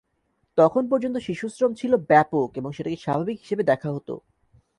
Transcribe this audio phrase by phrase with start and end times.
[0.57, 4.13] তখন পর্যন্ত শিশুশ্রম ছিল ব্যাপক এবং সেটাকে স্বাভাবিক হিসেবে দেখা হতো।